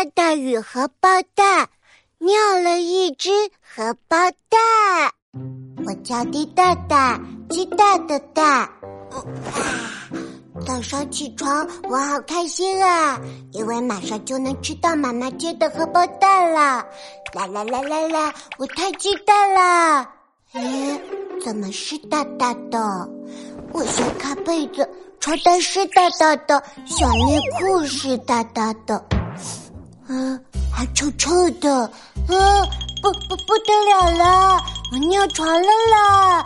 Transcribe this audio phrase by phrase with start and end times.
[0.00, 1.68] 大大与荷包蛋
[2.20, 3.28] 尿了一只
[3.60, 4.16] 荷包
[4.48, 5.12] 蛋。
[5.84, 7.20] 我叫滴大大，
[7.50, 8.66] 鸡蛋的蛋。
[10.66, 13.20] 早上起床，我好开心啊，
[13.52, 16.86] 因为马上就能吃到妈妈煎的荷包蛋了。
[17.34, 20.08] 啦啦啦啦啦，我太激动了！
[20.54, 20.98] 哎，
[21.44, 22.80] 怎么湿哒哒的？
[23.74, 24.88] 我掀开被子，
[25.20, 29.04] 床单湿哒哒的，小内裤湿哒哒的，
[30.12, 30.38] 嗯，
[30.72, 32.66] 还臭臭的，啊，
[33.00, 34.60] 不不不得了了，
[34.90, 36.44] 我尿床了啦！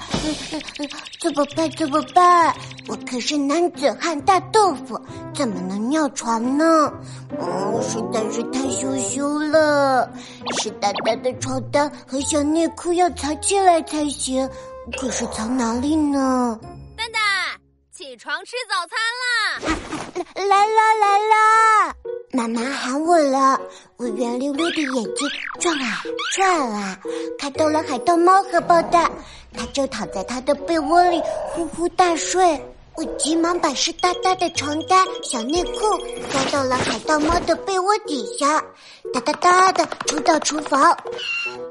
[1.19, 1.71] 怎么办？
[1.71, 2.55] 怎么办？
[2.89, 5.01] 我可是男子汉大豆腐，
[5.35, 6.93] 怎么能尿床呢？
[7.39, 10.13] 哦，实在是太羞羞了，
[10.59, 14.47] 湿哒哒的床单和小内裤要藏起来才行，
[15.01, 16.61] 可是藏哪里呢？
[18.15, 20.47] 起床吃早餐啦！
[20.49, 21.95] 来啦来啦！
[22.31, 23.61] 妈妈喊我了，
[23.97, 25.29] 我圆溜溜的眼睛
[25.59, 26.01] 转啊
[26.33, 26.97] 转啊，
[27.41, 29.11] 看到了海盗猫荷包蛋，
[29.53, 32.65] 它就躺在它的被窝里呼呼大睡。
[32.95, 35.81] 我急忙把湿哒哒的床单、小内裤
[36.31, 38.63] 装到了海盗猫的被窝底下，
[39.13, 40.97] 哒哒哒的冲到厨房。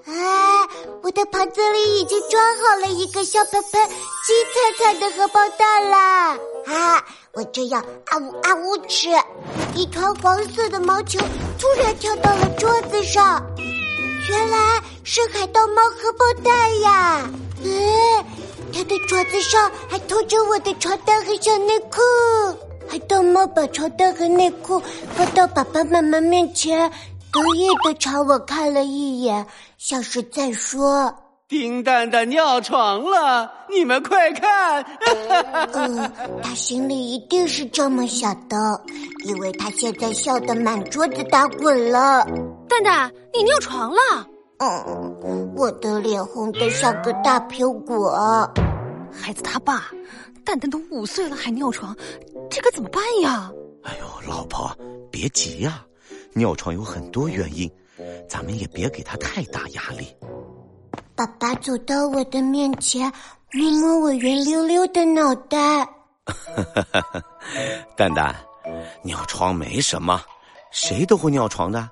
[0.05, 0.67] 啊，
[1.01, 3.89] 我的盘子里已经装好了一个香喷喷、
[4.25, 6.37] 金灿灿的荷包蛋啦！
[6.65, 9.09] 啊，我正要啊呜啊呜吃，
[9.75, 11.19] 一团黄色的毛球
[11.59, 13.43] 突然跳到了桌子上，
[14.29, 17.29] 原来是海盗猫荷包蛋呀！
[17.63, 17.71] 嗯。
[18.75, 22.01] 它的爪子上还拖着我的床单和小内裤，
[22.87, 24.81] 海盗猫把床单和内裤
[25.15, 26.91] 放到爸爸妈妈面前，
[27.33, 29.45] 得意的朝我看了一眼，
[29.79, 31.13] 像是在说
[31.49, 34.85] ：“丁蛋蛋尿床了，你们快看！”
[35.73, 36.11] 嗯，
[36.43, 38.79] 他心里一定是这么想的，
[39.25, 42.23] 因为他现在笑得满桌子打滚了。
[42.69, 44.27] 蛋蛋，你尿床了？
[44.59, 48.11] 嗯，我的脸红的像个大苹果。
[49.11, 49.85] 孩子他爸，
[50.45, 51.95] 蛋蛋都五岁了还尿床，
[52.49, 53.51] 这可怎么办呀？
[53.83, 54.71] 哎呦，老婆
[55.11, 55.83] 别急呀，
[56.35, 57.71] 尿床有很多原因，
[58.27, 60.15] 咱们也别给他太大压力。
[61.15, 63.11] 爸爸走到我的面前，
[63.51, 65.87] 摸摸我圆溜溜的脑袋。
[67.95, 68.35] 蛋蛋，
[69.03, 70.21] 尿床没什么，
[70.71, 71.87] 谁都会尿床的，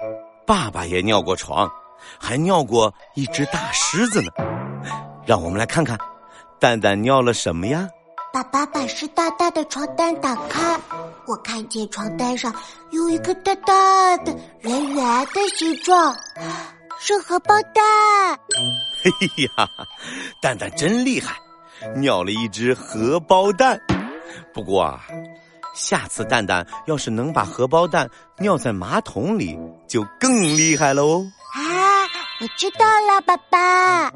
[0.48, 1.70] 爸爸也尿过床，
[2.20, 4.32] 还尿过一只大狮子呢。
[5.26, 5.98] 让我们来看看。
[6.60, 7.88] 蛋蛋尿了什么呀？
[8.34, 10.80] 爸爸把湿哒哒的床单打开，
[11.28, 12.54] 我看见床单上
[12.92, 16.16] 有一个大大的圆圆的形状，
[16.98, 18.40] 是荷包蛋。
[19.04, 19.68] 嘿呀，
[20.42, 21.36] 蛋蛋真厉害，
[21.98, 23.78] 尿了一只荷包蛋。
[24.54, 25.02] 不过啊，
[25.76, 28.10] 下次蛋蛋要是能把荷包蛋
[28.40, 29.60] 尿在马桶里，
[29.90, 31.30] 就更厉害了哦。
[31.54, 32.08] 啊，
[32.40, 34.10] 我知道了，爸爸。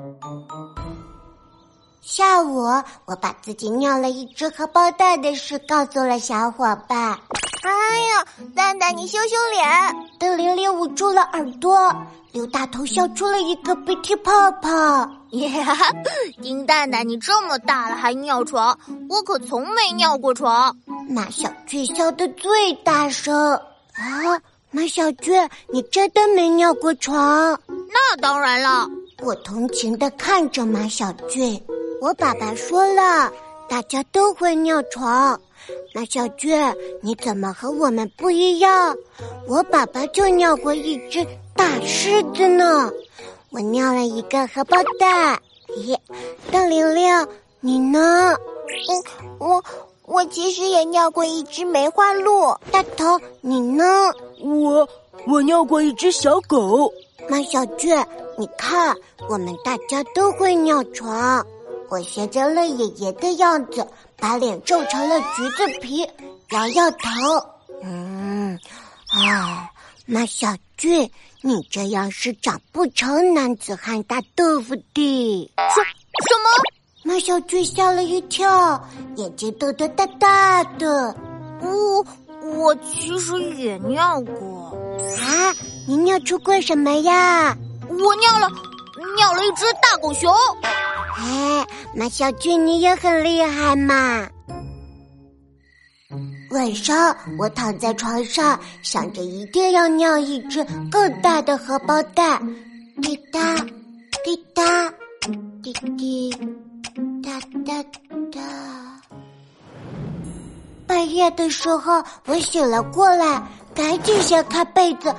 [2.08, 2.62] 下午，
[3.06, 7.18] 我把自己尿了一只荷包蛋的事告诉了小伙伴。
[7.64, 8.24] 哎呀，
[8.56, 9.96] 蛋蛋，你羞羞脸！
[10.20, 11.92] 邓玲玲捂住了耳朵，
[12.32, 14.70] 刘大头笑出了一个鼻涕泡泡。
[15.32, 15.78] 呀，
[16.44, 18.78] 丁蛋蛋，你这么大了还尿床？
[19.10, 20.78] 我可从没尿过床。
[21.10, 23.36] 马小俊笑得最大声。
[23.96, 24.40] 啊，
[24.70, 27.60] 马小俊，你真的没尿过床？
[27.68, 28.88] 那当然了。
[29.24, 31.60] 我同情的看着马小雀。
[32.06, 33.34] 我爸爸说了，
[33.68, 35.42] 大家都会尿床。
[35.92, 38.96] 马小娟，你怎么和我们不一样？
[39.48, 42.92] 我爸爸就尿过一只大狮子呢。
[43.50, 45.42] 我尿了一个荷包蛋。
[45.80, 45.98] 咦，
[46.52, 47.28] 邓玲玲，
[47.60, 48.36] 你呢？
[48.70, 49.04] 嗯，
[49.40, 49.64] 我
[50.04, 52.56] 我其实也尿过一只梅花鹿。
[52.72, 53.84] 大头，你呢？
[54.44, 54.88] 我
[55.26, 56.94] 我尿过一只小狗。
[57.28, 58.08] 马小娟，
[58.38, 58.96] 你看，
[59.28, 61.44] 我们大家都会尿床。
[61.90, 63.88] 我学着乐爷爷的样子，
[64.18, 66.08] 把脸皱成了橘子皮，
[66.52, 66.98] 摇摇头。
[67.84, 68.60] 嗯，
[69.12, 69.70] 哎，
[70.06, 71.10] 马小俊，
[71.42, 75.52] 你这样是长不成男子汉大豆腐的。
[75.58, 76.50] 什什么？
[77.04, 78.84] 马小俊吓了一跳，
[79.18, 81.16] 眼睛瞪得大大的。
[81.62, 82.06] 我
[82.58, 84.76] 我其实也尿过。
[85.20, 85.54] 啊，
[85.88, 87.56] 你尿出过什么呀？
[87.88, 88.50] 我尿了，
[89.16, 90.34] 尿了一只大狗熊。
[91.18, 91.66] 哎，
[91.96, 94.28] 马小俊，你也很厉害嘛！
[96.52, 102.42] 晚上我躺在床上，想着一定要尿一只更大的荷包蛋，
[103.02, 103.56] 滴答
[104.24, 104.94] 滴答
[105.64, 106.30] 滴滴
[107.24, 107.84] 哒哒
[108.32, 108.42] 哒。
[110.86, 113.42] 半夜的时候，我醒了过来，
[113.74, 115.14] 赶紧掀开被子，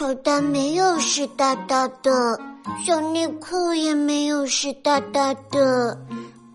[0.00, 2.40] 床单没有湿哒哒的，
[2.86, 5.94] 小内裤也没有湿哒哒的，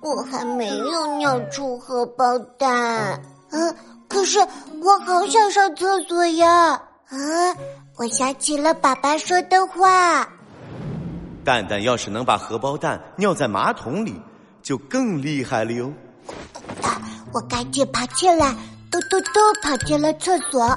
[0.02, 3.22] 我还没有尿出荷包蛋。
[3.52, 3.76] 嗯，
[4.10, 6.72] 可是我好想上厕所呀！
[6.72, 7.16] 啊，
[7.98, 10.28] 我想起了爸爸说的话。
[11.44, 14.20] 蛋蛋要是能把荷包蛋尿在马桶里，
[14.64, 15.94] 就更厉害了哟。
[17.32, 18.56] 我赶紧爬起来，
[18.90, 20.76] 嘟嘟嘟跑进了厕所。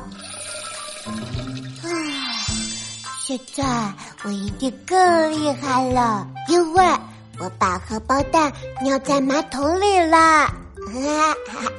[3.28, 3.62] 现在
[4.22, 4.96] 我一定更
[5.32, 6.82] 厉害了，因为
[7.38, 8.50] 我把荷包蛋
[8.82, 10.16] 尿在马桶里了。
[10.16, 11.70] 哈哈。